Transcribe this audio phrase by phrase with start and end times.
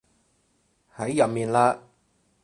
[0.95, 1.79] 喺入面嘞